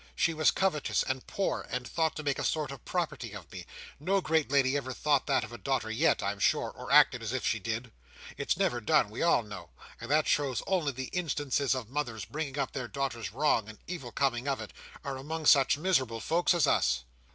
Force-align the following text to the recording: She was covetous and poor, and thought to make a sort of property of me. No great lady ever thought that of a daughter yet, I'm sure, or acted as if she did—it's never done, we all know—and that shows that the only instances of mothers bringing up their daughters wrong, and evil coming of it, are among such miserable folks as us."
She 0.15 0.33
was 0.33 0.49
covetous 0.49 1.03
and 1.03 1.27
poor, 1.27 1.67
and 1.69 1.87
thought 1.87 2.15
to 2.15 2.23
make 2.23 2.39
a 2.39 2.43
sort 2.43 2.71
of 2.71 2.83
property 2.85 3.33
of 3.33 3.51
me. 3.51 3.67
No 3.99 4.19
great 4.19 4.49
lady 4.49 4.75
ever 4.75 4.93
thought 4.93 5.27
that 5.27 5.43
of 5.43 5.53
a 5.53 5.59
daughter 5.59 5.91
yet, 5.91 6.23
I'm 6.23 6.39
sure, 6.39 6.71
or 6.71 6.91
acted 6.91 7.21
as 7.21 7.31
if 7.33 7.45
she 7.45 7.59
did—it's 7.59 8.57
never 8.57 8.81
done, 8.81 9.11
we 9.11 9.21
all 9.21 9.43
know—and 9.43 10.09
that 10.09 10.27
shows 10.27 10.57
that 10.57 10.65
the 10.65 10.71
only 10.73 11.03
instances 11.13 11.75
of 11.75 11.89
mothers 11.91 12.25
bringing 12.25 12.57
up 12.57 12.71
their 12.71 12.87
daughters 12.87 13.31
wrong, 13.31 13.69
and 13.69 13.77
evil 13.85 14.11
coming 14.11 14.47
of 14.47 14.59
it, 14.59 14.73
are 15.03 15.17
among 15.17 15.45
such 15.45 15.77
miserable 15.77 16.19
folks 16.19 16.55
as 16.55 16.65
us." 16.65 17.03